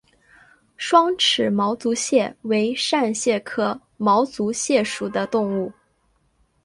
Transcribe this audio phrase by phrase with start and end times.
[0.77, 5.71] 双齿毛足蟹为扇蟹科毛足蟹属的动物。